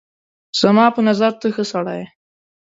زما 0.59 0.85
په 0.95 1.01
نظر 1.07 1.31
ته 1.41 1.47
ښه 1.55 1.63
سړی 1.71 1.95
یې 2.01 2.05